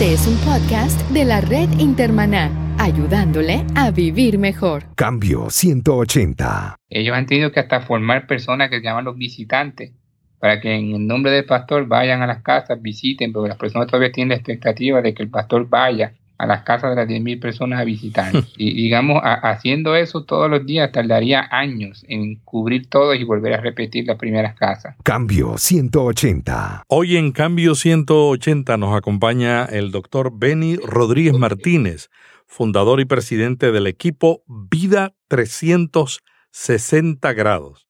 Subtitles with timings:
[0.00, 4.84] Este es un podcast de la red Intermaná, ayudándole a vivir mejor.
[4.94, 6.76] Cambio 180.
[6.88, 9.92] Ellos han tenido que hasta formar personas que se llaman los visitantes,
[10.38, 13.88] para que en el nombre del pastor vayan a las casas, visiten, porque las personas
[13.88, 17.38] todavía tienen la expectativa de que el pastor vaya a las casas de las 10.000
[17.38, 18.32] personas a visitar.
[18.56, 23.60] y digamos, haciendo eso todos los días tardaría años en cubrir todo y volver a
[23.60, 24.96] repetir las primeras casas.
[25.04, 26.84] Cambio 180.
[26.88, 32.08] Hoy en Cambio 180 nos acompaña el doctor Benny Rodríguez Martínez,
[32.46, 37.86] fundador y presidente del equipo Vida 360 grados.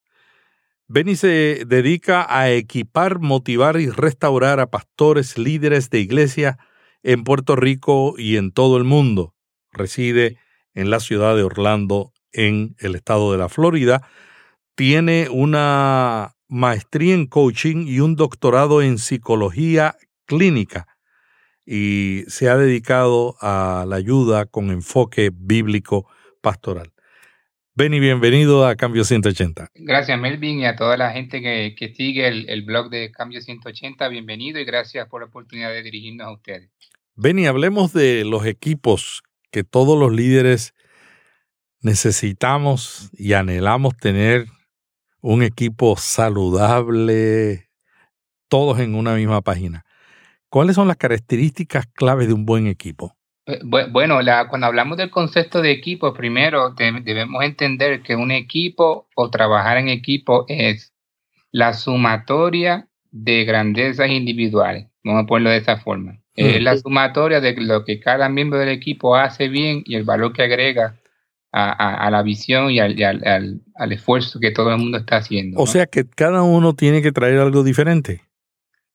[0.88, 6.58] Benny se dedica a equipar, motivar y restaurar a pastores, líderes de iglesia,
[7.02, 9.34] en Puerto Rico y en todo el mundo.
[9.72, 10.38] Reside
[10.74, 14.06] en la ciudad de Orlando, en el estado de la Florida.
[14.74, 19.96] Tiene una maestría en coaching y un doctorado en psicología
[20.26, 20.86] clínica
[21.64, 26.08] y se ha dedicado a la ayuda con enfoque bíblico
[26.40, 26.92] pastoral.
[27.80, 29.68] Benny, bienvenido a Cambio 180.
[29.74, 34.06] Gracias, Melvin, y a toda la gente que, sigue el, el, blog de Cambio 180.
[34.08, 36.68] Bienvenido y gracias por la oportunidad de dirigirnos a ustedes.
[37.14, 40.74] Benny, hablemos de los equipos que todos los líderes
[41.80, 44.44] necesitamos y anhelamos tener
[45.22, 47.70] un equipo saludable,
[48.48, 49.86] todos en una misma página.
[50.50, 53.16] ¿Cuáles son las características claves de un buen equipo?
[53.46, 59.30] Eh, bueno, cuando hablamos del concepto de equipo, primero debemos entender que un equipo o
[59.30, 60.92] trabajar en equipo es
[61.50, 64.86] la sumatoria de grandezas individuales.
[65.02, 66.18] Vamos a ponerlo de esa forma.
[66.34, 70.32] Es la sumatoria de lo que cada miembro del equipo hace bien y el valor
[70.32, 70.96] que agrega
[71.52, 73.60] a, la visión y, al,
[73.90, 75.60] esfuerzo que todo el mundo está haciendo.
[75.60, 78.22] O sea que cada uno tiene que traer algo diferente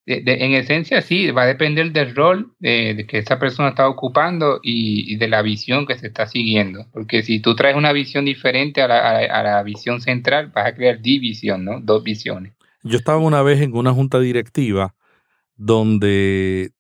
[0.08, 5.16] en esencia sí, va a depender del rol de, que esa persona está ocupando y,
[5.18, 6.86] de la visión que se está siguiendo.
[6.94, 11.66] Porque si tú traes una visión diferente a la, visión central, vas a crear división,
[11.66, 11.80] ¿no?
[11.82, 12.54] Dos visiones.
[12.84, 14.94] Yo estaba una vez en una junta directiva
[15.56, 16.72] donde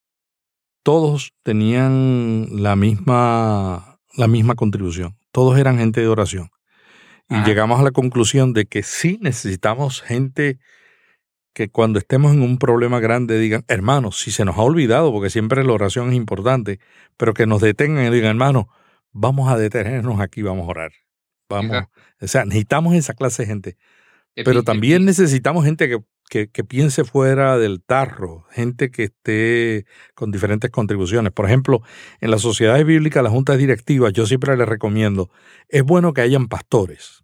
[0.83, 5.17] todos tenían la misma, la misma contribución.
[5.31, 6.49] Todos eran gente de oración.
[7.27, 10.59] Y llegamos a la conclusión de que sí necesitamos gente
[11.55, 15.29] que cuando estemos en un problema grande digan, hermanos, si se nos ha olvidado, porque
[15.29, 16.81] siempre la oración es importante,
[17.15, 18.65] pero que nos detengan y digan, hermanos,
[19.13, 20.91] vamos a detenernos aquí, vamos a orar.
[21.49, 21.85] Vamos,
[22.19, 23.77] o sea, necesitamos esa clase de gente.
[24.35, 25.89] Pero también necesitamos gente
[26.29, 31.31] que, que, piense fuera del tarro, gente que esté con diferentes contribuciones.
[31.31, 31.83] Por ejemplo,
[32.19, 35.29] en las sociedades bíblicas, las juntas directivas, yo siempre les recomiendo,
[35.69, 37.23] es bueno que hayan pastores,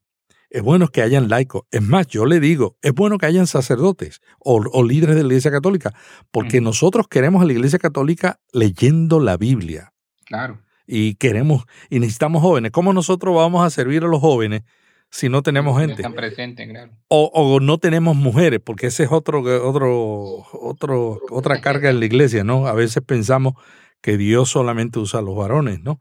[0.51, 1.63] es bueno que hayan laicos.
[1.72, 5.50] Es más, yo le digo, es bueno que hayan sacerdotes o, líderes de la Iglesia
[5.50, 5.94] Católica,
[6.29, 9.94] porque nosotros queremos a la Iglesia Católica leyendo la Biblia.
[10.25, 10.61] Claro.
[10.85, 12.72] Y queremos, y necesitamos jóvenes.
[12.72, 14.63] ¿Cómo nosotros vamos a servir a los jóvenes
[15.09, 15.95] si no tenemos gente?
[15.95, 16.91] Están presentes, claro.
[17.07, 22.44] O, no tenemos mujeres, porque ese es otro, otro, otro, otra carga en la iglesia,
[22.44, 22.67] ¿no?
[22.67, 23.53] A veces pensamos
[24.01, 26.00] que Dios solamente usa a los varones, ¿no?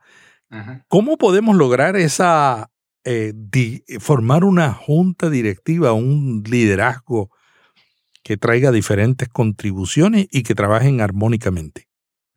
[0.89, 2.69] ¿Cómo podemos lograr esa
[3.05, 3.33] eh,
[3.99, 7.31] formar una junta directiva, un liderazgo
[8.23, 11.87] que traiga diferentes contribuciones y que trabajen armónicamente?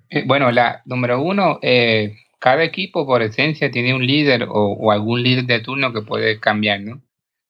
[0.09, 5.21] Eh, bueno, la número uno, eh, cada equipo por esencia tiene un líder o, algún
[5.21, 7.01] líder de turno que puede cambiar, ¿no?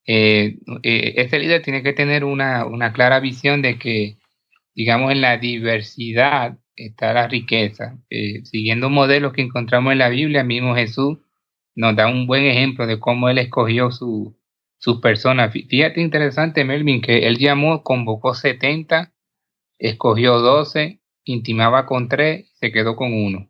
[0.06, 4.18] ese líder tiene que tener una, una, clara visión de que,
[4.76, 7.98] digamos, en la diversidad está la riqueza.
[8.44, 11.20] siguiendo modelos que encontramos en la Biblia, mismo Jesús
[11.76, 14.38] nos da un buen ejemplo de cómo él escogió su,
[14.78, 15.54] sus personas.
[15.54, 19.14] Fíjate interesante, Melvin, que él llamó, convocó 70,
[19.80, 23.50] escogió 12, intimaba con 3, se quedó con uno.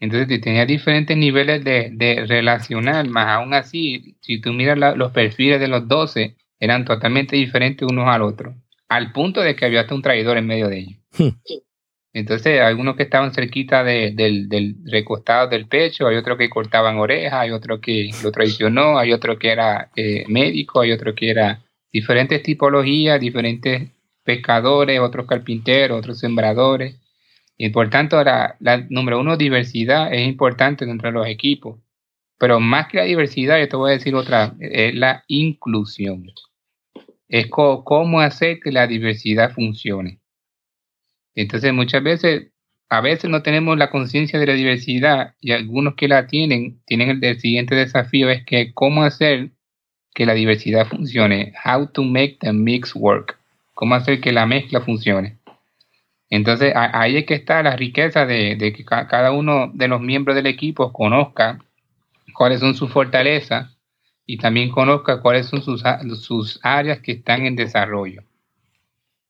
[0.00, 5.58] Entonces tenía diferentes niveles de, de relacional, más aún así, si tú miras los perfiles
[5.58, 8.54] de los 12, eran totalmente diferentes unos al otro,
[8.88, 10.98] al punto de que había hasta un traidor en medio de ellos.
[12.12, 14.16] Entonces, algunos que estaban cerquita del,
[14.48, 19.12] del recostado del pecho, hay otros que cortaban orejas, hay otro que lo traicionó, hay
[19.12, 21.62] otro que era eh, médico, hay otro que era
[21.92, 23.90] diferentes tipologías, diferentes
[24.24, 26.96] pescadores, otros carpinteros, otros sembradores.
[27.56, 31.78] Y por tanto, la, la número uno, diversidad es importante dentro de los equipos.
[32.38, 36.24] Pero más que la diversidad, yo te voy a decir otra, es la inclusión.
[37.28, 40.20] Es cómo hacer que la diversidad funcione.
[41.38, 42.48] Entonces muchas veces,
[42.88, 47.22] a veces no tenemos la conciencia de la diversidad y algunos que la tienen, tienen
[47.22, 49.50] el, siguiente desafío, es que cómo hacer
[50.12, 53.38] que la diversidad funcione, how to make the mix work,
[53.74, 55.36] cómo hacer que la mezcla funcione.
[56.28, 60.48] Entonces, ahí es que está la riqueza de, que cada uno de los miembros del
[60.48, 61.60] equipo conozca
[62.34, 63.78] cuáles son sus fortalezas
[64.26, 65.84] y también conozca cuáles son sus,
[66.20, 68.24] sus áreas que están en desarrollo.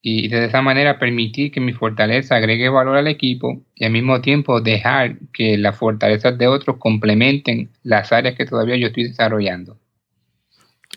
[0.01, 4.21] Y de esa manera permitir que mi fortaleza agregue valor al equipo y al mismo
[4.21, 9.77] tiempo dejar que las fortalezas de otros complementen las áreas que todavía yo estoy desarrollando.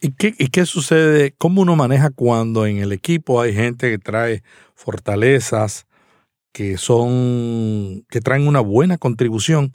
[0.02, 1.34] ¿Y qué, ¿Y qué sucede?
[1.38, 4.44] ¿Cómo uno maneja cuando en el equipo hay gente que trae
[4.76, 5.88] fortalezas
[6.52, 9.72] que son, que traen una buena contribución,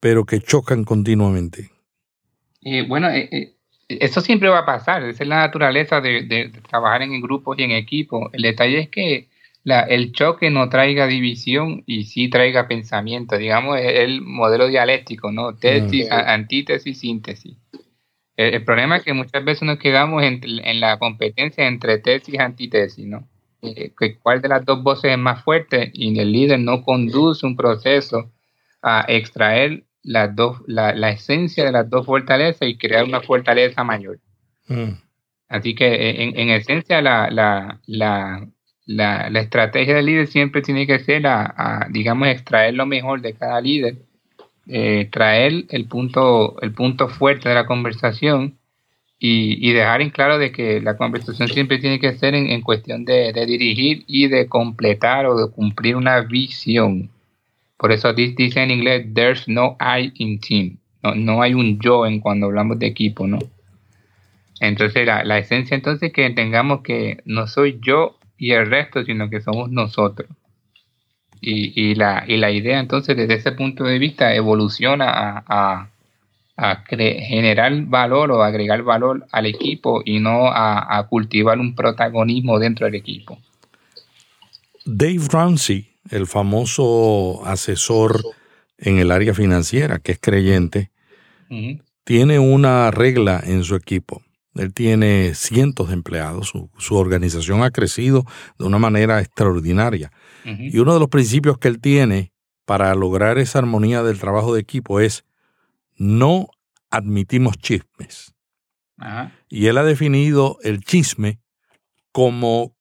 [0.00, 1.70] pero que chocan continuamente.
[2.62, 3.56] Eh, bueno, eh, eh,
[4.00, 7.72] eso siempre va a pasar, esa es la naturaleza de, trabajar en grupos y en
[7.72, 8.30] equipo.
[8.32, 9.28] El detalle es que
[9.64, 15.56] la, el choque no traiga división y sí traiga pensamiento, digamos, el modelo dialéctico, ¿no?
[15.56, 16.12] Tesis, mm.
[16.12, 17.56] antítesis, síntesis.
[18.36, 22.38] El, problema es que muchas veces nos quedamos en, en la competencia entre tesis y
[22.38, 23.28] antítesis, ¿no?
[23.62, 27.56] Eh, cuál de las dos voces es más fuerte y el líder no conduce un
[27.56, 28.32] proceso
[28.80, 34.18] a extraer las dos, la, esencia de las dos fortalezas y crear una fortaleza mayor.
[34.68, 34.92] Mm.
[35.48, 38.48] Así que eh, en, esencia la, la, la,
[38.86, 43.60] la, estrategia del líder siempre tiene que ser a, digamos, extraer lo mejor de cada
[43.60, 43.96] líder,
[44.66, 48.58] eh, traer el punto, el punto fuerte de la conversación
[49.22, 53.32] y, dejar en claro de que la conversación siempre tiene que ser en, cuestión de,
[53.46, 57.10] dirigir y de completar o de cumplir una visión.
[57.80, 60.76] Por eso dice en inglés, there's no I in team.
[61.02, 63.38] No, no hay un yo en cuando hablamos de equipo, ¿no?
[64.60, 69.02] Entonces la, la esencia entonces es que tengamos que no soy yo y el resto,
[69.04, 70.28] sino que somos nosotros.
[71.40, 75.90] Y, y, la, y la idea entonces desde ese punto de vista evoluciona a
[76.60, 82.84] a generar valor o agregar valor al equipo y no a, cultivar un protagonismo dentro
[82.84, 83.38] del equipo.
[84.84, 88.22] Dave Ramsey, el famoso asesor
[88.78, 90.90] en el área financiera, que es creyente,
[92.04, 94.22] tiene una regla en su equipo.
[94.54, 98.24] Él tiene cientos de empleados, su, organización ha crecido
[98.58, 100.10] de una manera extraordinaria.
[100.44, 102.32] Y uno de los principios que él tiene
[102.64, 105.24] para lograr esa armonía del trabajo de equipo es
[105.96, 106.48] no
[106.90, 108.34] admitimos chismes.
[109.48, 111.40] Y él ha definido el chisme
[112.12, 112.74] como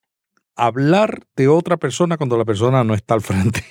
[0.67, 3.63] hablar de otra persona cuando la persona no está al frente.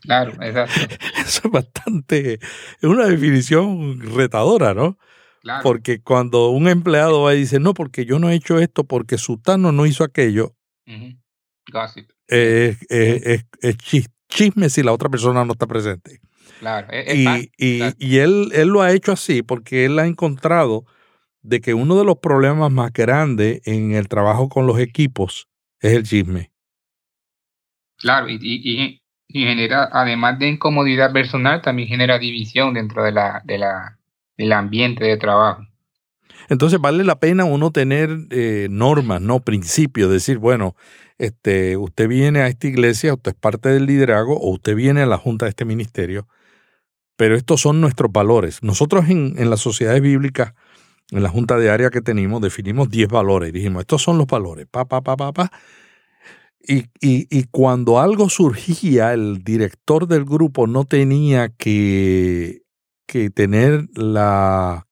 [0.00, 0.94] Claro, exacto.
[1.18, 4.98] Eso es bastante, es una definición retadora, ¿no?
[5.42, 5.62] Claro.
[5.62, 9.16] Porque cuando un empleado va y dice, no, porque yo no he hecho esto, porque
[9.16, 10.54] Sutano no hizo aquello,
[11.72, 12.10] Gossip.
[12.26, 12.78] Es,
[14.28, 16.20] chisme si la otra persona no está presente.
[16.58, 20.84] Claro, y, y, él, él lo ha hecho así porque él ha encontrado
[21.42, 25.49] de que uno de los problemas más grandes en el trabajo con los equipos
[25.80, 26.50] es el chisme.
[27.98, 33.58] Claro, y, y, genera, además de incomodidad personal, también genera división dentro de la, de
[33.58, 33.98] la,
[34.36, 35.66] del ambiente de trabajo.
[36.48, 40.74] Entonces vale la pena uno tener eh, normas, no principios, decir, bueno,
[41.18, 45.06] este, usted viene a esta iglesia, usted es parte del liderazgo o usted viene a
[45.06, 46.26] la junta de este ministerio
[47.20, 48.62] pero estos son nuestros valores.
[48.62, 50.54] Nosotros en, en las sociedades bíblicas,
[51.10, 53.52] en la junta de área que tenemos, definimos 10 valores.
[53.52, 55.50] Dijimos, estos son los valores, pa, pa, pa, pa, pa.
[56.62, 62.62] Y, y, cuando algo surgía, el director del grupo no tenía que,
[63.06, 64.86] que tener la,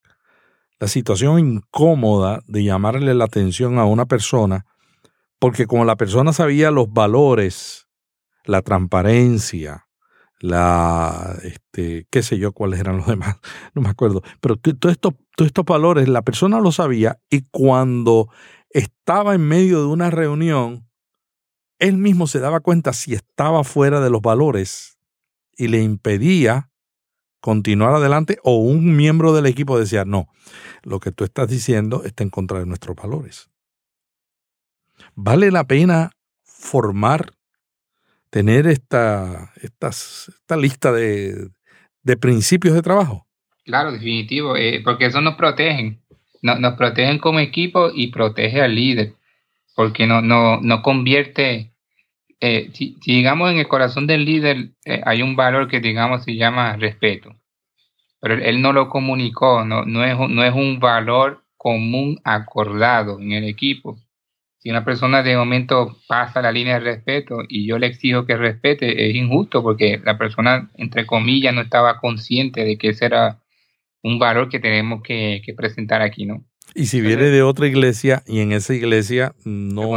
[0.81, 4.65] la situación incómoda de llamarle la atención a una persona,
[5.39, 7.87] porque como la persona sabía los valores,
[8.45, 9.88] la transparencia,
[10.41, 13.37] la, este, qué sé yo cuáles eran los demás,
[13.75, 18.29] no me acuerdo, pero todos estos, estos valores la persona lo sabía y cuando
[18.71, 20.89] estaba en medio de una reunión,
[21.79, 24.99] él mismo se daba cuenta si estaba fuera de los valores
[25.57, 26.71] y le impedía
[27.41, 30.29] continuar adelante o un miembro del equipo decía, no,
[30.83, 33.49] lo que tú estás diciendo está en contra de nuestros valores.
[35.15, 36.11] Vale la pena
[36.43, 37.38] formar
[38.31, 41.51] tener esta, esta lista de,
[42.21, 43.27] principios de trabajo?
[43.65, 46.01] Claro, definitivo, eh, porque eso nos protegen,
[46.43, 49.15] nos protegen como equipo y protege al líder,
[49.75, 51.73] porque no, no, no convierte,
[52.41, 56.37] eh, si, digamos en el corazón del líder eh, hay un valor que digamos se
[56.37, 57.35] llama respeto,
[58.21, 63.33] pero él, no lo comunicó, no, no, es, no es un valor común acordado en
[63.33, 63.99] el equipo
[64.59, 68.37] si una persona de momento pasa la línea de respeto y yo le exijo que
[68.37, 73.39] respete, es injusto porque la persona, entre comillas, no estaba consciente de que ese era
[74.03, 76.45] un valor que tenemos que, presentar aquí, ¿no?
[76.75, 79.97] Y si viene de otra iglesia y en esa iglesia no,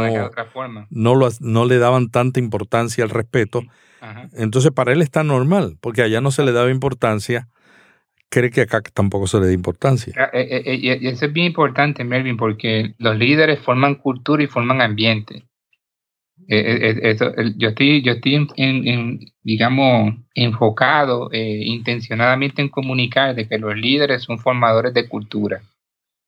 [0.90, 3.62] no, lo, no le daban tanta importancia al respeto,
[4.32, 7.48] entonces para él está normal, porque allá no se le daba importancia,
[8.32, 10.14] cree que acá tampoco se le da importancia.
[10.16, 14.46] Ah, eh, eh, eh, eso es bien importante, Melvin, porque los líderes forman cultura y
[14.46, 15.44] forman ambiente.
[16.48, 18.48] yo estoy, yo estoy
[19.42, 25.60] digamos, enfocado intencionadamente en comunicar de que los líderes son formadores de cultura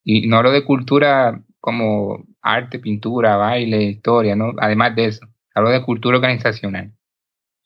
[0.04, 4.52] y no hablo de cultura como arte, pintura, baile, historia, ¿no?
[4.58, 6.92] Además de eso, hablo de cultura organizacional.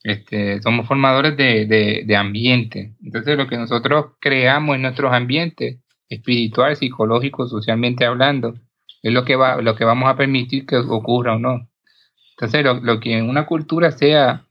[0.08, 1.66] Este, somos formadores de,
[2.06, 2.94] de, ambiente.
[3.02, 8.54] Entonces, lo que nosotros creamos en nuestros ambientes, espiritual, psicológico, socialmente hablando,
[9.02, 11.68] es lo que, va, lo que vamos a permitir que ocurra o no.
[12.36, 14.46] Entonces, lo, lo que en una cultura sea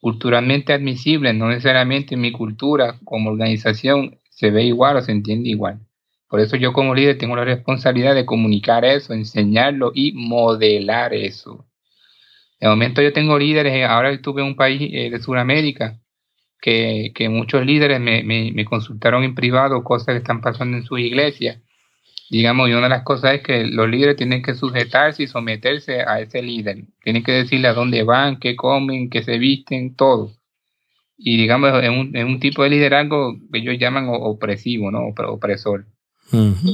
[0.00, 5.50] culturalmente admisible, no necesariamente en mi cultura como organización se ve igual o se entiende
[5.50, 5.80] igual.
[6.28, 11.66] Por eso yo como líder tengo la responsabilidad de comunicar eso, enseñarlo y modelar eso.
[12.64, 16.00] De momento yo tengo líderes, eh, ahora estuve en un país eh, de Sudamérica,
[16.62, 21.58] que, muchos líderes me, consultaron en privado cosas que están pasando en sus iglesias.
[22.30, 26.00] Digamos, y una de las cosas es que los líderes tienen que sujetarse y someterse
[26.00, 26.86] a ese líder.
[27.02, 30.32] Tienen que decirle a dónde van, qué comen, qué se visten, todo.
[31.18, 35.08] Y digamos, es un, un tipo de liderazgo que ellos llaman opresivo, ¿no?
[35.08, 35.84] Opresor.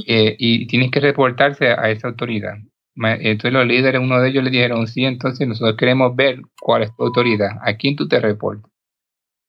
[0.07, 2.59] Eh, y tienes que reportarse a esa autoridad.
[2.95, 6.95] Entonces los líderes, uno de ellos le dijeron, sí, entonces nosotros queremos ver cuál es
[6.95, 8.71] tu autoridad, a quién tú te reportas.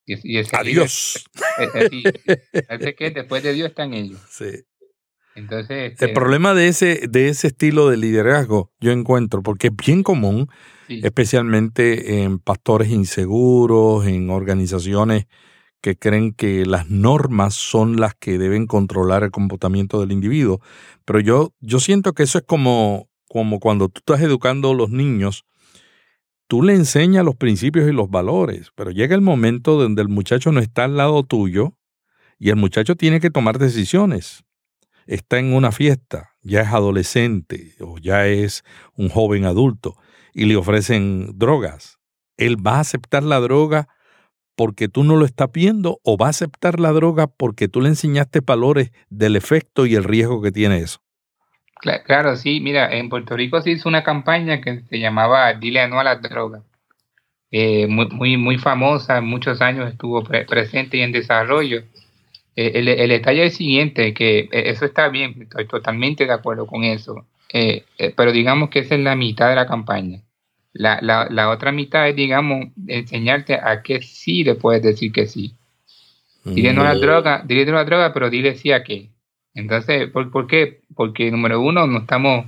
[0.05, 1.25] Y, Adiós.
[1.91, 4.21] Líder, que después de Dios están ellos.
[4.29, 4.65] Sí.
[5.35, 9.77] Entonces, el este, problema de ese, de ese estilo de liderazgo yo encuentro, porque es
[9.77, 10.49] bien común,
[10.89, 15.27] especialmente en pastores inseguros, en organizaciones
[15.81, 20.61] que creen que las normas son las que deben controlar el comportamiento del individuo.
[21.05, 24.91] Pero yo, yo siento que eso es como, como cuando tú estás educando a los
[24.91, 25.47] niños,
[26.49, 30.53] tú le enseñas los principios y los valores, pero llega el momento donde el muchacho
[30.53, 31.79] no está al lado tuyo
[32.39, 34.45] y el muchacho tiene que tomar decisiones.
[35.07, 38.65] Está en una fiesta, ya es adolescente o ya es
[38.97, 39.97] un joven adulto
[40.35, 41.99] y le ofrecen drogas.
[42.37, 43.89] Él va a aceptar la droga
[44.57, 47.89] porque tú no lo estás viendo o va a aceptar la droga porque tú le
[47.89, 51.01] enseñaste valores del efecto y el riesgo que tiene eso.
[51.83, 55.99] Claro, sí, mira, en Puerto Rico se hizo una campaña que se llamaba Dile no
[55.99, 56.63] a la droga.
[57.51, 61.83] Eh, muy, muy, muy, famosa, muchos años estuvo presente y en desarrollo.
[62.55, 66.33] Eh, el, el, detalle es el siguiente, que eh, eso está bien, estoy totalmente de
[66.33, 67.27] acuerdo con eso,
[68.17, 70.23] pero digamos que esa es la mitad de la campaña.
[70.73, 75.27] La, la, la, otra mitad es, digamos, enseñarte a qué sí le puedes decir que
[75.27, 75.55] sí.
[76.45, 77.01] Dile no a la mm.
[77.01, 79.12] droga, dile no a la droga, pero dile sí a qué.
[79.55, 80.83] Entonces, ¿por, ¿por qué?
[80.95, 82.47] Porque número uno, no estamos,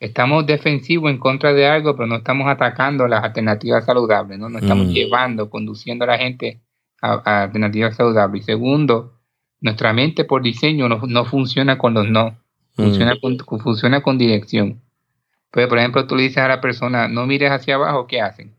[0.00, 4.48] estamos defensivos en contra de algo, pero no estamos atacando las alternativas saludables, ¿no?
[4.48, 4.90] No estamos mm.
[4.90, 6.60] llevando, conduciendo a la gente
[7.02, 8.42] a, alternativas saludables.
[8.42, 9.14] Y segundo,
[9.60, 12.38] nuestra mente por diseño no, no funciona con los no,
[12.74, 13.38] funciona, mm.
[13.44, 14.80] con, funciona con dirección.
[15.50, 18.54] Pues, por ejemplo, tú le dices a la persona, no mires hacia abajo, ¿qué hacen?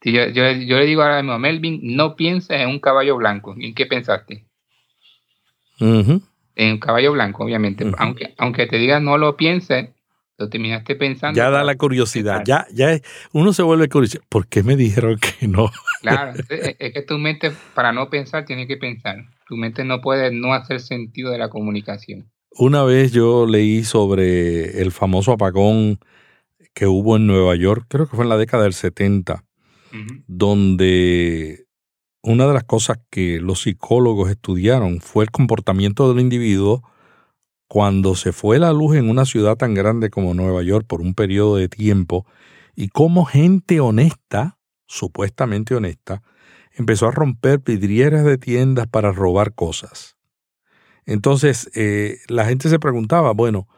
[0.00, 0.42] Si yo, yo,
[0.78, 3.54] le digo ahora mismo a Melvin, no pienses en un caballo blanco.
[3.58, 4.44] ¿En qué pensaste?
[6.56, 7.84] En un caballo blanco, obviamente.
[7.98, 9.90] aunque, aunque te diga no lo pienses,
[10.38, 11.36] lo terminaste pensando.
[11.36, 12.98] Ya da la curiosidad, ya, ya
[13.32, 14.18] uno se vuelve curioso.
[14.28, 15.70] ¿Por qué me dijeron que no?
[16.02, 19.24] Claro, es, es, que tu mente, para no pensar, tiene que pensar.
[19.48, 22.30] Tu mente no puede no hacer sentido de la comunicación.
[22.50, 25.98] Una vez yo leí sobre el famoso apagón
[26.74, 29.44] que hubo en Nueva York, creo que fue en la década del 70,
[30.26, 31.63] donde
[32.24, 36.82] una de las cosas que los psicólogos estudiaron fue el comportamiento del individuo
[37.68, 41.14] cuando se fue la luz en una ciudad tan grande como Nueva York por un
[41.14, 42.26] periodo de tiempo
[42.74, 46.22] y cómo gente honesta, supuestamente honesta,
[46.72, 50.16] empezó a romper vidrieras de tiendas para robar cosas.
[51.04, 53.68] Entonces, eh, la gente se preguntaba, bueno,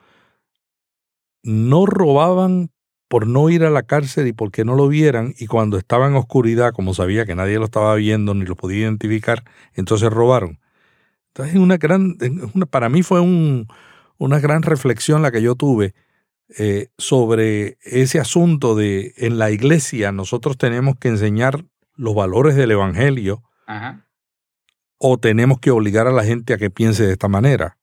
[1.42, 2.70] no robaban
[3.08, 6.14] por no ir a la cárcel y porque no lo vieran, y cuando estaba en
[6.14, 9.44] oscuridad, como sabía que nadie lo estaba viendo ni lo podía identificar,
[9.74, 10.58] entonces robaron.
[11.28, 12.16] Entonces, una gran,
[12.70, 15.94] para mí fue una gran reflexión la que yo tuve
[16.58, 21.64] eh, sobre ese asunto de en la iglesia nosotros tenemos que enseñar
[21.96, 24.06] los valores del Evangelio Ajá
[24.98, 27.76] o tenemos que obligar a la gente a que piense de esta manera?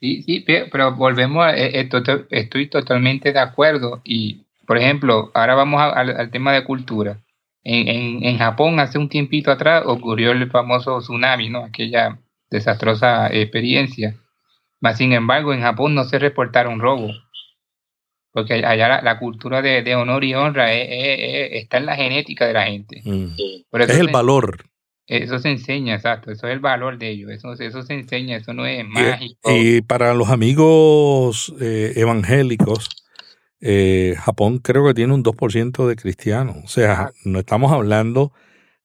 [0.00, 1.88] Sí, sí, pero volvemos, eh,
[2.30, 7.18] estoy totalmente de acuerdo y, por ejemplo, ahora vamos al tema de cultura.
[7.64, 11.64] En, en, Japón hace un tiempito atrás ocurrió el famoso tsunami, ¿no?
[11.64, 12.20] Aquella
[12.52, 14.14] desastrosa experiencia.
[14.78, 17.20] Mas, sin embargo, en Japón no se reportaron robos.
[18.30, 23.02] Porque allá la, cultura de, honor y honra está en la genética de la gente.
[23.04, 23.34] Mm.
[23.72, 24.66] es el valor.
[25.08, 26.30] Eso se enseña, exacto.
[26.30, 27.32] Eso es el valor de ellos.
[27.32, 29.50] Eso, eso se enseña, eso no es mágico.
[29.50, 32.99] Y, para los amigos eh, evangélicos,
[33.60, 36.56] eh, Japón creo que tiene un 2% de cristianos.
[36.64, 38.32] O sea, no estamos hablando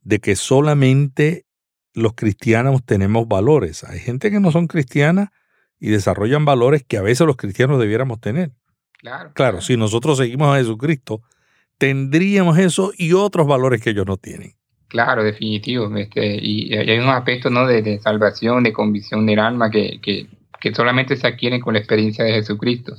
[0.01, 1.45] de que solamente
[1.93, 3.83] los cristianos tenemos valores.
[3.83, 5.29] Hay gente que no son cristianas
[5.79, 8.51] y desarrollan valores que a veces los cristianos debiéramos tener.
[8.99, 11.21] Claro, claro, si nosotros seguimos a Jesucristo,
[11.77, 14.53] tendríamos eso y otros valores que ellos no tienen.
[14.87, 15.95] Claro, definitivo.
[15.95, 17.67] Este, y, hay unos aspectos ¿no?
[17.67, 20.27] de, salvación, de convicción del alma que, que,
[20.59, 22.95] que, solamente se adquieren con la experiencia de Jesucristo.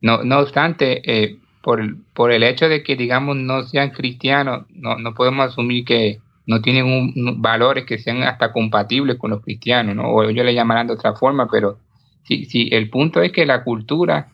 [0.00, 1.82] No, no obstante, eh, por,
[2.14, 6.62] por el hecho de que, digamos, no sean cristianos, no, no podemos asumir que no
[6.62, 7.12] tienen
[7.42, 10.08] valores que sean hasta compatibles con los cristianos, ¿no?
[10.08, 11.78] o ellos le llamarán de otra forma, pero
[12.22, 14.28] sí, sí, el punto es que la cultura,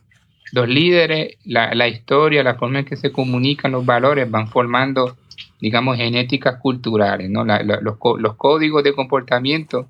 [0.53, 5.17] los líderes, la, la historia, la forma en que se comunican los valores van formando
[5.61, 7.45] digamos, genéticas culturales, ¿no?
[7.45, 9.89] los, los, códigos de comportamiento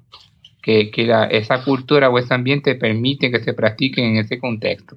[0.62, 4.96] que, que esa cultura o ese ambiente permite que se practiquen en ese contexto.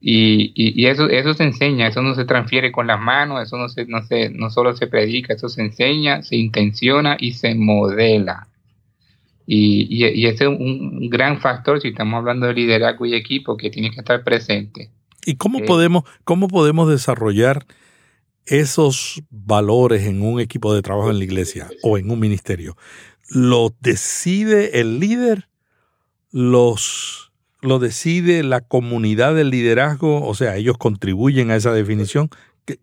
[0.00, 3.68] Y, y, eso, eso se enseña, eso no se transfiere con las manos, eso no,
[3.68, 8.48] se, no, se, no solo se predica, eso se enseña, se intenciona y se modela.
[9.46, 13.68] Y, y, ese es un, gran factor si estamos hablando de liderazgo y equipo que
[13.68, 14.90] tiene que estar presente.
[15.26, 17.66] ¿Y cómo, eh, podemos, cómo podemos desarrollar
[18.46, 22.76] esos valores en un equipo de trabajo en la iglesia o en un ministerio,
[23.28, 25.48] ¿lo decide el líder?
[26.32, 27.29] ¿Los,
[27.62, 30.26] ¿Lo decide la comunidad del liderazgo?
[30.26, 32.30] O sea, ellos contribuyen a esa definición.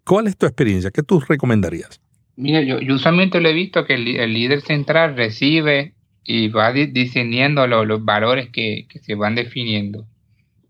[0.03, 0.91] ¿Cuál es tu experiencia?
[0.91, 2.00] ¿Qué tú recomendarías?
[2.36, 5.93] Mira, yo, usualmente lo he visto que el, líder central recibe
[6.24, 10.05] y va diseñando los valores que, se van definiendo.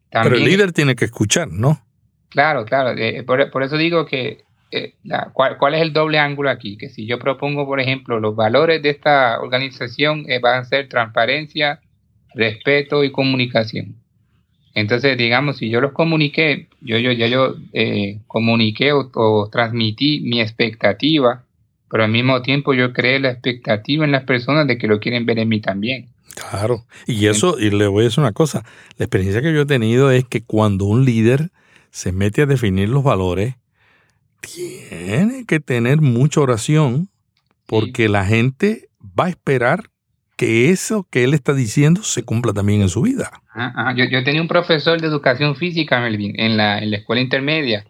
[0.09, 1.81] Pero el líder tiene que escuchar, ¿no?
[2.29, 2.97] Claro, claro.
[2.97, 4.93] Eh, por, eso digo que eh,
[5.33, 6.77] ¿cuál, es el doble ángulo aquí?
[6.77, 10.89] Que si yo propongo, por ejemplo, los valores de esta organización eh, van a ser
[10.89, 11.81] transparencia,
[12.37, 13.95] respeto y comunicación.
[14.73, 20.39] Entonces, digamos, si yo los comuniqué, yo, yo ya yo eh, comuniqué o, transmití mi
[20.39, 21.43] expectativa,
[21.89, 25.25] pero al mismo tiempo yo creé la expectativa en las personas de que lo quieren
[25.25, 26.09] ver en mí también.
[26.35, 28.63] Claro, y eso, y le voy a decir una cosa,
[28.97, 31.49] la experiencia que yo he tenido es que cuando un líder
[31.89, 33.55] se mete a definir los valores,
[34.41, 37.09] tiene que tener mucha oración
[37.65, 39.89] porque la gente va a esperar
[40.37, 43.31] que eso que él está diciendo se cumpla también en su vida.
[43.95, 47.85] Yo, yo, tenía un profesor de educación física, Melvin, en la, en la escuela intermedia,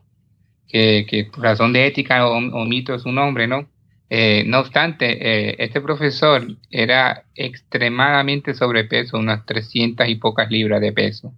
[0.68, 3.68] que, que, por razón de ética omito su nombre, ¿no?
[4.10, 10.94] Eh, no obstante, eh, este profesor era extremadamente sobrepeso, unas 300 y pocas libras de
[10.94, 11.34] peso.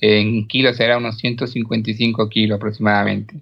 [0.00, 3.40] En kilos era unos 155 kilos aproximadamente.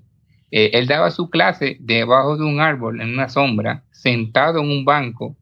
[0.52, 4.84] Eh, él daba su clase debajo de un árbol, en una sombra, sentado en un
[4.84, 5.36] banco,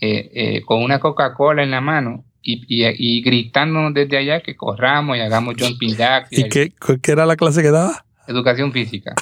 [0.00, 5.16] eh, eh, con una Coca-Cola en la mano y, y, gritándonos desde allá que corramos
[5.16, 6.28] y hagamos jumping jacks.
[6.30, 8.04] ¿Y, qué, qué, era la clase que daba?
[8.26, 9.14] Educación física.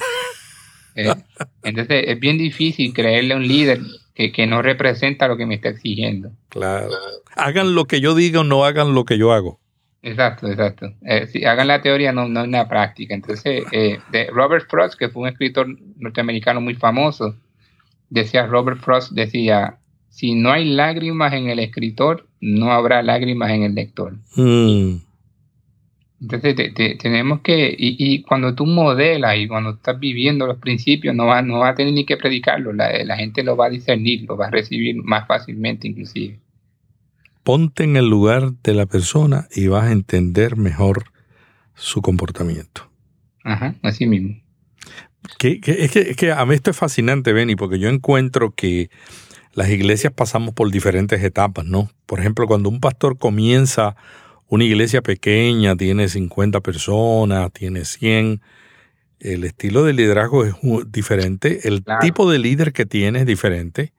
[1.63, 3.81] entonces es bien difícil creerle a un líder
[4.13, 6.31] que, que, no representa lo que me está exigiendo.
[6.49, 6.89] Claro.
[7.35, 9.59] Hagan lo que yo diga o no hagan lo que yo hago.
[10.01, 10.93] Exacto, exacto.
[11.01, 13.13] Eh, si hagan la teoría, no, no en la práctica.
[13.13, 17.35] Entonces, eh, de Robert Frost, que fue un escritor norteamericano muy famoso,
[18.09, 19.79] decía Robert Frost, decía,
[20.17, 24.15] si no hay lágrimas en el escritor, no habrá lágrimas en el lector.
[24.35, 24.95] Mm.
[26.19, 31.27] Entonces tenemos que, y, y, cuando tú modelas y cuando estás viviendo los principios, no
[31.27, 34.25] va, no va a tener ni que predicarlo, la, la gente lo va a discernir,
[34.27, 36.39] lo va a recibir más fácilmente inclusive
[37.47, 41.13] ponte en el lugar de la persona y vas a entender mejor
[41.75, 42.91] su comportamiento.
[43.45, 44.35] Ajá, así mismo.
[45.39, 48.89] Que, es, que, a mí esto es fascinante, Benny, porque yo encuentro que
[49.57, 51.89] las iglesias pasamos por diferentes etapas, ¿no?
[52.05, 53.95] Por ejemplo, cuando un pastor comienza
[54.47, 58.39] una iglesia pequeña, tiene 50 personas, tiene 100,
[59.19, 60.53] el estilo de liderazgo es
[60.89, 63.93] diferente, el tipo de líder que tiene es diferente.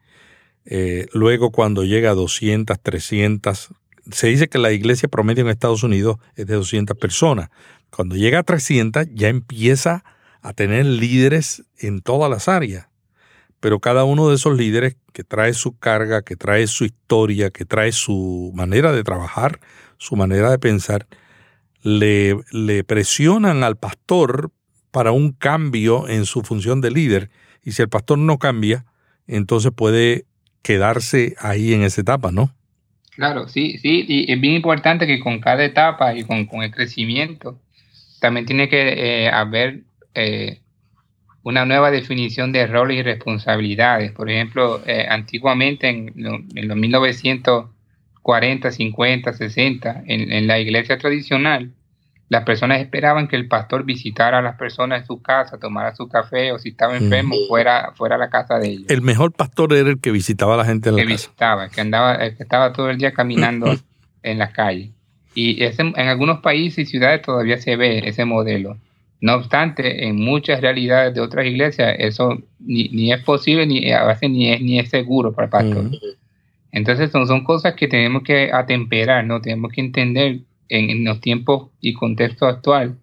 [0.64, 3.70] Eh, luego cuando llega a 200, 300,
[4.12, 7.50] se dice que la iglesia promedio en Estados Unidos es de 200 personas.
[7.90, 10.04] Cuando llega a 300 ya empieza
[10.40, 12.86] a tener líderes en todas las áreas.
[13.60, 17.64] Pero cada uno de esos líderes que trae su carga, que trae su historia, que
[17.64, 19.60] trae su manera de trabajar,
[19.96, 21.06] su manera de pensar,
[21.82, 24.52] le, presionan al pastor
[24.90, 27.30] para un cambio en su función de líder.
[27.64, 28.84] Y si el pastor no cambia,
[29.26, 30.24] entonces puede
[30.62, 32.54] quedarse ahí en esa etapa, ¿no?
[33.10, 37.60] Claro, sí, sí, y es bien importante que con cada etapa y con, el crecimiento
[38.20, 39.82] también tiene que eh, haber
[40.14, 40.60] eh,
[41.48, 44.12] una nueva definición de roles y responsabilidades.
[44.12, 46.12] Por ejemplo, eh, antiguamente en,
[46.54, 51.72] en, los 1940, 50, 60, en, en la iglesia tradicional,
[52.28, 56.06] las personas esperaban que el pastor visitara a las personas en su casa, tomara su
[56.06, 58.90] café o si estaba enfermo fuera, fuera a la casa de ellos.
[58.90, 61.80] El mejor pastor era el que visitaba a la gente en la que visitaba, que
[61.80, 63.74] andaba, el que estaba todo el día caminando
[64.22, 64.90] en las calles.
[65.34, 68.76] Y en algunos países y ciudades todavía se ve ese modelo.
[69.20, 74.30] No obstante, en muchas realidades de otras iglesias eso ni, es posible ni a veces
[74.30, 75.90] ni es, ni es seguro para el pastor.
[76.70, 79.40] Entonces son, son cosas que tenemos que atemperar, ¿no?
[79.40, 82.98] Tenemos que entender en, los tiempos y contexto actual,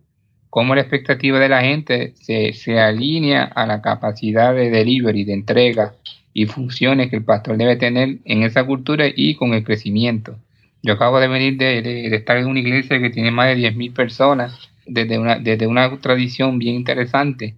[0.50, 5.34] cómo la expectativa de la gente se, se alinea a la capacidad de delivery, de
[5.34, 5.96] entrega
[6.34, 10.38] y funciones que el pastor debe tener en esa cultura y con el crecimiento.
[10.84, 13.94] Yo acabo de venir de, de, estar en una iglesia que tiene más de 10.000
[13.94, 17.56] personas, desde una, desde una tradición bien interesante,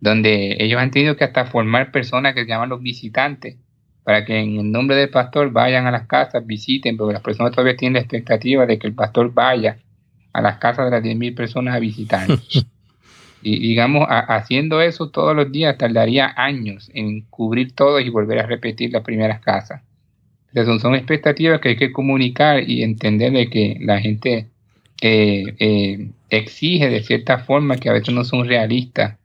[0.00, 3.56] donde ellos han tenido que hasta formar personas que se llaman los visitantes,
[4.02, 7.52] para que en el nombre del pastor vayan a las casas, visiten, porque las personas
[7.52, 9.78] todavía tienen la expectativa de que el pastor vaya
[10.32, 12.26] a las casas de las 10.000 personas a visitar.
[13.42, 18.46] y digamos, haciendo eso todos los días tardaría años en cubrir todo y volver a
[18.46, 19.82] repetir las primeras casas.
[20.52, 24.48] Entonces son, expectativas que hay que comunicar y entender de que la gente
[25.00, 29.16] eh, eh, exige de cierta forma que a veces no son realistas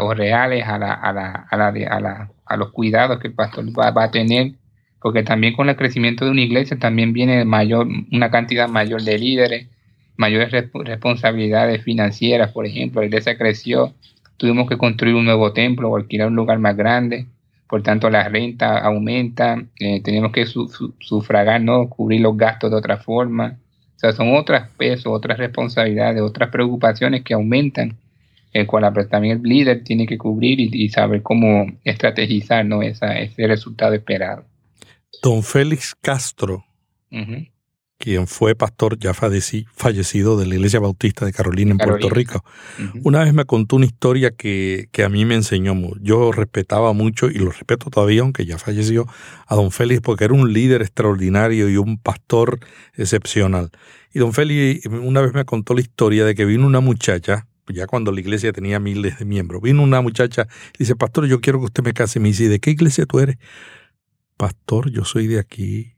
[0.00, 3.34] o reales a la, a la, a la, a la a los cuidados que el
[3.34, 4.52] pastor va, a tener,
[5.00, 9.18] porque también con el crecimiento de una iglesia también viene mayor, una cantidad mayor de
[9.18, 9.68] líderes,
[10.16, 13.94] mayores responsabilidades financieras, por ejemplo, la iglesia creció,
[14.36, 17.26] tuvimos que construir un nuevo templo o alquilar un lugar más grande,
[17.68, 21.88] por tanto la renta aumenta, eh, tenemos que sufragar, ¿no?
[21.90, 23.58] cubrir los gastos de otra forma.
[23.98, 27.98] O sea, son otras pesos, otras responsabilidades, otras preocupaciones que aumentan
[28.52, 32.80] el cual también el líder tiene que cubrir y, saber cómo estrategizar ¿no?
[32.80, 34.44] Esa, ese resultado esperado.
[35.22, 36.64] Don Félix Castro,
[37.98, 42.44] quien fue pastor ya fallecido de la Iglesia Bautista de Carolina en Puerto Rico,
[43.02, 45.74] una vez me contó una historia que, que, a mí me enseñó.
[46.00, 49.06] Yo respetaba mucho y lo respeto todavía, aunque ya falleció,
[49.46, 52.60] a don Félix porque era un líder extraordinario y un pastor
[52.94, 53.70] excepcional.
[54.14, 57.86] Y don Félix una vez me contó la historia de que vino una muchacha ya
[57.86, 59.60] cuando la iglesia tenía miles de miembros.
[59.60, 62.20] Vino una muchacha y dice, pastor, yo quiero que usted me case.
[62.20, 63.36] Me dice, ¿de qué iglesia tú eres?
[64.36, 65.97] Pastor, yo soy de aquí.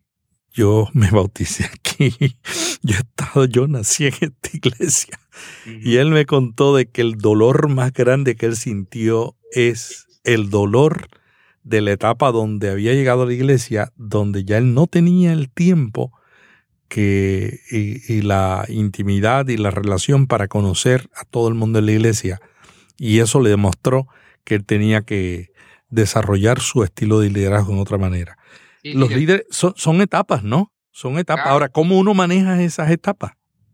[0.52, 2.14] Yo me bauticé aquí.
[2.82, 5.20] Yo he estado, yo nací en esta iglesia.
[5.66, 10.50] Y él me contó de que el dolor más grande que él sintió es el
[10.50, 11.08] dolor
[11.62, 15.50] de la etapa donde había llegado a la iglesia, donde ya él no tenía el
[15.50, 16.12] tiempo
[16.88, 21.92] que, y, la intimidad y la relación para conocer a todo el mundo en la
[21.92, 22.40] iglesia.
[22.98, 24.08] Y eso le demostró
[24.44, 25.52] que él tenía que
[25.88, 28.38] desarrollar su estilo de liderazgo en otra manera.
[28.82, 30.72] Los líderes son, etapas, ¿no?
[30.90, 31.46] Son etapas.
[31.46, 33.32] Ahora, ¿cómo uno maneja esas etapas?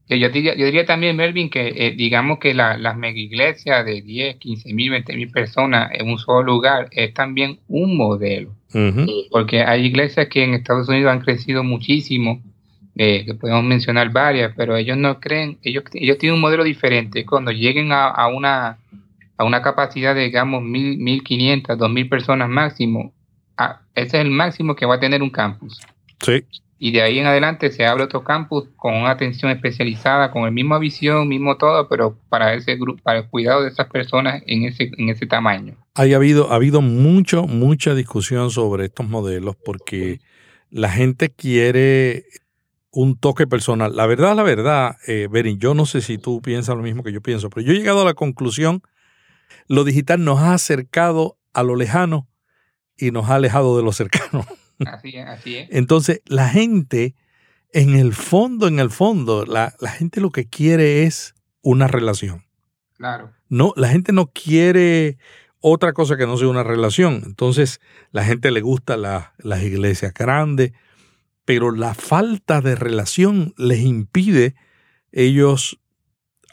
[0.09, 4.37] Yo diría, yo diría también, Melvin, que eh, digamos que las mega iglesias de 10,
[4.37, 8.55] 15 mil, 20 mil personas en un solo lugar es también un modelo.
[9.31, 12.43] Porque hay iglesias que en Estados Unidos han crecido muchísimo
[12.95, 17.27] eh, que podemos mencionar varias, pero ellos no creen, ellos, ellos tienen un modelo diferente.
[17.27, 18.79] Cuando lleguen a, una,
[19.37, 23.13] a una capacidad de, digamos, mil, 1500, 2000 personas máximo,
[23.95, 25.81] ese es el máximo que va a tener un campus.
[26.21, 26.45] Sí.
[26.79, 30.51] Y de ahí en adelante se abre otro campus con una atención especializada, con la
[30.51, 34.65] misma visión, mismo todo, pero para ese grupo, para el cuidado de esas personas en
[34.65, 35.75] ese, en ese tamaño.
[35.95, 40.21] ha habido, ha habido mucho, mucha discusión sobre estos modelos porque
[40.71, 42.27] la gente quiere
[42.91, 43.97] un toque personal.
[43.97, 47.13] La verdad, la verdad, eh, Berin, yo no sé si tú piensas lo mismo que
[47.13, 48.83] yo pienso, pero yo he llegado a la conclusión,
[49.67, 52.29] lo digital nos ha acercado a lo lejano
[52.99, 54.45] y nos ha alejado de lo cercano.
[54.87, 55.69] Así es, así es.
[55.73, 57.15] Entonces, la gente,
[57.73, 62.45] en el fondo, en el fondo, la, la gente lo que quiere es una relación.
[62.93, 63.33] Claro.
[63.49, 65.17] No, la gente no quiere
[65.61, 67.23] otra cosa que no sea una relación.
[67.25, 67.81] Entonces,
[68.13, 70.73] la gente le gusta las iglesias grandes,
[71.47, 74.57] pero la falta de relación les impide
[75.11, 75.81] ellos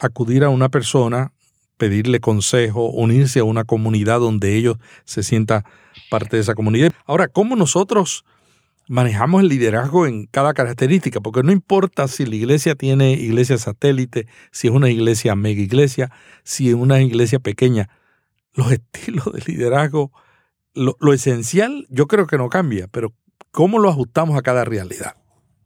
[0.00, 1.33] acudir a una persona,
[1.76, 5.64] pedirle consejo, unirse a una comunidad donde ellos se sientan
[6.10, 6.92] parte de esa comunidad.
[7.06, 8.24] Ahora, ¿cómo nosotros
[8.88, 11.20] manejamos el liderazgo en cada característica?
[11.20, 16.10] Porque no importa si la iglesia tiene iglesia satélite, si es una iglesia mega iglesia,
[16.42, 17.88] si es una iglesia pequeña,
[18.54, 20.12] los estilos de liderazgo,
[20.74, 23.14] lo, lo esencial yo creo que no cambia, pero
[23.54, 25.14] ¿Cómo lo ajustamos a cada realidad?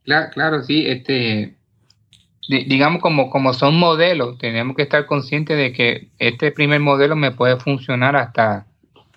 [0.03, 0.85] Claro, sí.
[0.85, 1.57] Este,
[2.49, 7.31] digamos, como, como son modelos, tenemos que estar conscientes de que este primer modelo me
[7.31, 8.65] puede funcionar hasta,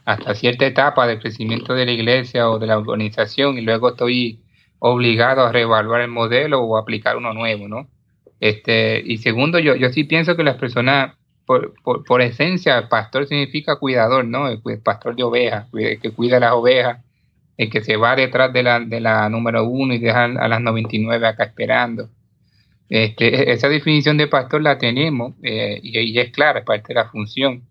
[0.05, 4.42] hasta cierta etapa de crecimiento de la iglesia o de la organización y luego estoy
[4.81, 7.88] obligado a reevaluar el modelo o aplicar uno nuevo, ¿no?
[8.38, 11.14] Este, y segundo, yo, yo sí pienso que las personas,
[11.47, 14.49] por, por, esencia, pastor significa cuidador, ¿no?
[14.49, 16.99] El, pastor de ovejas, que cuida las ovejas,
[17.57, 20.61] el que se va detrás de la, de la número uno y deja a las
[20.61, 22.11] 99 acá esperando.
[22.92, 26.94] Este, e, esa definición de pastor la tenemos eh, y, es clara, es parte de
[27.00, 27.62] la función.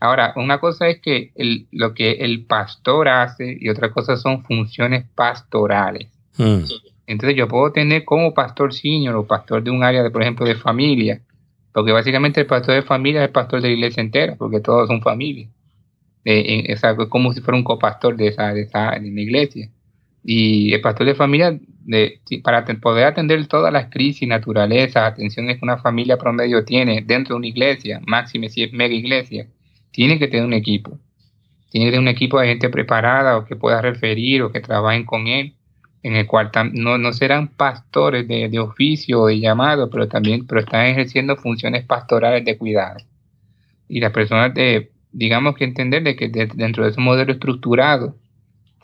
[0.00, 4.42] Ahora, una cosa es que el, lo que el pastor hace y otra cosa son
[4.42, 6.08] funciones pastorales.
[6.38, 6.64] Mm.
[7.06, 10.44] Entonces yo puedo tener como pastor senior o pastor de un área, de, por ejemplo,
[10.44, 11.20] de familia,
[11.72, 14.88] porque básicamente el pastor de familia es el pastor de la iglesia entera, porque todos
[14.88, 15.46] son familia.
[16.24, 19.70] Eh, es como si fuera un copastor de esa, de esa de la iglesia.
[20.26, 25.64] Y el pastor de familia, de, para poder atender todas las crisis, naturaleza, atenciones que
[25.64, 29.46] una familia promedio tiene dentro de una iglesia, máxime si es mega iglesia,
[29.90, 30.98] tiene que tener un equipo.
[31.70, 35.04] Tiene que tener un equipo de gente preparada o que pueda referir o que trabajen
[35.04, 35.54] con él
[36.02, 40.60] en el cual no, no serán pastores de, oficio o de llamado, pero también pero
[40.60, 42.98] están ejerciendo funciones pastorales de cuidado.
[43.88, 48.16] Y las personas, de, digamos que entender de que dentro de ese modelo estructurado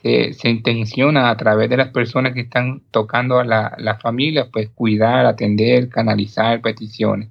[0.01, 4.69] se intenciona a través de las personas que están tocando a la, la familia, pues
[4.69, 7.29] cuidar, atender, canalizar peticiones.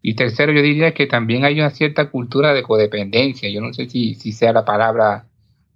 [0.00, 3.50] Y tercero, yo diría que también hay una cierta cultura de codependencia.
[3.50, 5.26] Yo no sé si, si sea la palabra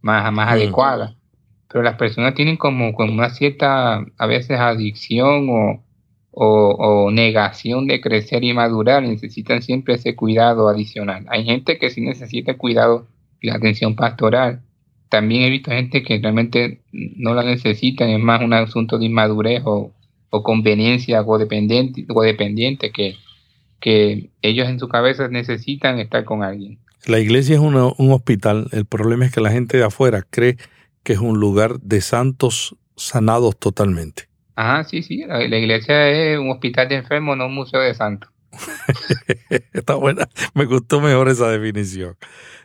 [0.01, 0.53] más, más mm.
[0.53, 1.17] adecuada
[1.73, 5.83] pero las personas tienen como, como una cierta, a veces, adicción o,
[6.33, 11.25] o, negación de crecer y madurar, necesitan siempre ese cuidado adicional.
[11.31, 13.09] Hay gente que sí necesita cuidado
[13.41, 14.61] y la atención pastoral.
[15.13, 19.61] También he visto gente que realmente no la necesitan, es más un asunto de inmadurez
[19.67, 19.93] o,
[20.31, 23.17] o conveniencia o dependiente que,
[23.79, 26.79] que ellos en su cabeza necesitan estar con alguien.
[27.07, 28.69] La iglesia es un hospital.
[28.73, 30.57] El problema es que la gente de afuera cree
[31.03, 34.29] que es un lugar de santos sanados totalmente.
[34.57, 38.31] Ah, sí, sí, la, iglesia es un hospital de enfermos, no un museo de santos.
[39.73, 42.17] Está buena, me gustó mejor esa definición.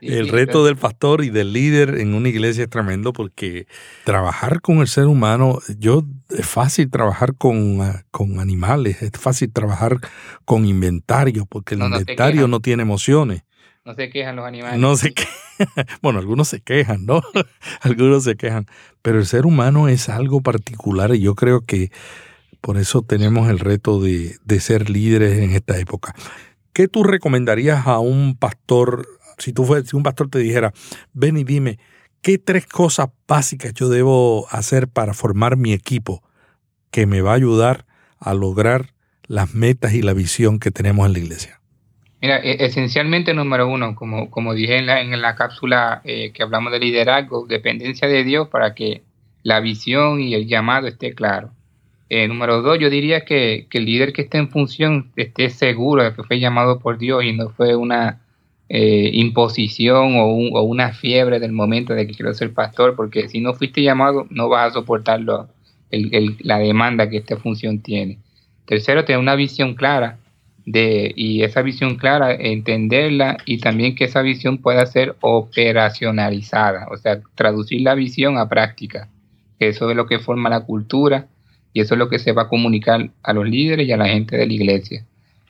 [0.01, 3.67] el reto del pastor y del líder en una iglesia es tremendo porque
[4.03, 9.51] trabajar con el ser humano, yo es fácil trabajar con, ah, con animales, es fácil
[9.51, 9.97] trabajar
[10.45, 13.43] con inventario porque el inventario no tiene emociones.
[13.85, 14.79] No se quejan los animales.
[14.79, 15.33] No se quejan.
[16.03, 17.21] Bueno, algunos se quejan, ¿no?
[17.81, 18.67] algunos se quejan.
[19.01, 21.89] Pero el ser humano es algo particular y yo creo que
[22.61, 26.13] por eso tenemos el reto de, ser líderes en esta época.
[26.73, 30.73] ¿Qué tú recomendarías a un pastor, si tú si un pastor te dijera,
[31.13, 31.79] ven y dime,
[32.21, 36.23] ¿qué tres cosas básicas yo debo hacer para formar mi equipo
[36.91, 37.85] que me va a ayudar
[38.19, 38.93] a lograr
[39.27, 41.61] las metas y la visión que tenemos en la iglesia?
[42.21, 46.43] Mira, e, esencialmente número uno, como, como dije en la, en la cápsula eh, que
[46.43, 49.03] hablamos de liderazgo, dependencia de Dios para que
[49.43, 51.51] la visión y el llamado esté claro.
[52.09, 56.13] Eh, número dos, yo diría que, el líder que esté en función esté seguro de
[56.13, 58.21] que fue llamado por Dios y no fue una
[58.69, 63.41] eh, imposición o, o, una fiebre del momento de que quiero ser pastor, porque si
[63.41, 65.49] no fuiste llamado no vas a soportarlo
[65.89, 68.19] la demanda que esta función tiene.
[68.65, 70.19] Tercero, tener una visión clara
[70.65, 76.97] de, y esa visión clara, entenderla y también que esa visión pueda ser operacionalizada, o
[76.97, 79.07] sea, traducir la visión a práctica,
[79.59, 81.27] que eso es lo que forma la cultura
[81.77, 84.07] y eso es lo que se va a comunicar a los líderes y a la
[84.07, 85.05] gente de la iglesia.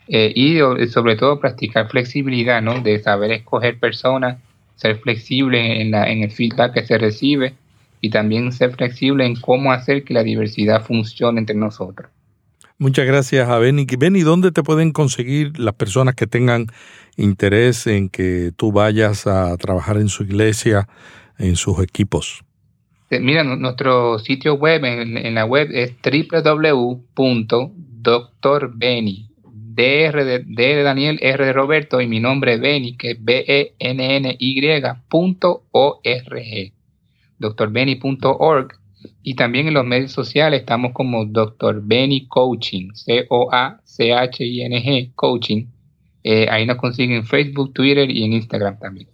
[0.10, 0.60] Eh, y
[0.90, 2.82] sobre todo practicar flexibilidad, ¿no?
[2.82, 4.38] De saber escoger personas,
[4.76, 7.54] ser flexible en, la, en el feedback que se recibe
[8.02, 12.10] y también ser flexible en cómo hacer que la diversidad funcione entre nosotros.
[12.78, 13.88] Muchas gracias a Benny.
[13.98, 16.68] Benny, ¿dónde te pueden conseguir las personas que tengan
[17.16, 20.90] interés en que tú vayas a trabajar en su iglesia,
[21.38, 22.44] en sus equipos?
[23.10, 27.04] Eh, mira, nuestro sitio web en, la web es www.drbenny,
[29.44, 33.74] D, de, de Daniel, R de Roberto y mi nombre es Benny, que es B-E-N-N-Y.org.
[37.40, 38.74] drbenny.org
[39.24, 41.82] y también en los medios sociales estamos como Dr.
[41.84, 43.52] Benny Coaching, C-O-A-C-H-I-N-G,
[45.16, 45.66] Coaching.
[46.24, 49.08] Eh, ahí nos consiguen en Facebook, Twitter y en Instagram también.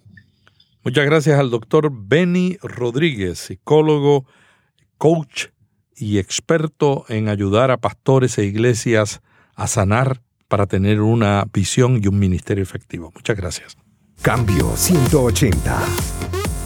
[0.83, 4.25] Muchas gracias al doctor Benny Rodríguez, psicólogo,
[4.97, 5.45] coach
[5.95, 9.21] y experto en ayudar a pastores e iglesias
[9.55, 13.11] a sanar para tener una visión y un ministerio efectivo.
[13.15, 13.77] Muchas gracias.
[14.21, 15.81] Cambio 180.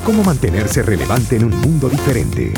[0.03, 2.53] ¿Cómo mantenerse relevante en un mundo diferente?